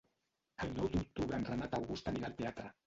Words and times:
El 0.67 0.71
nou 0.79 0.89
d'octubre 0.95 1.39
en 1.41 1.47
Renat 1.51 1.81
August 1.83 2.13
anirà 2.15 2.31
al 2.35 2.39
teatre. 2.45 2.73